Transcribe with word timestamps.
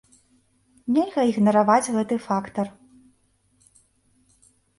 Нельга 0.95 1.21
ігнараваць 1.31 1.91
гэты 1.97 2.15
фактар. 2.27 2.67